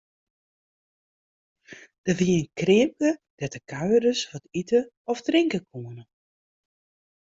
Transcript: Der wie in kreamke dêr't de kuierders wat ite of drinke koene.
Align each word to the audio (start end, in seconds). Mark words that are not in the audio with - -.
Der 2.07 2.15
wie 2.19 2.39
in 2.41 2.49
kreamke 2.61 3.09
dêr't 3.37 3.55
de 3.55 3.61
kuierders 3.71 4.21
wat 4.31 4.45
ite 4.61 4.79
of 5.11 5.17
drinke 5.27 5.59
koene. 5.69 6.03